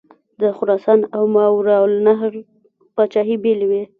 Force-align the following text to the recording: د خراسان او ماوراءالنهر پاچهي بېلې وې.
د 0.41 0.41
خراسان 0.57 0.99
او 1.15 1.23
ماوراءالنهر 1.35 2.33
پاچهي 2.95 3.35
بېلې 3.43 3.65
وې. 3.69 3.83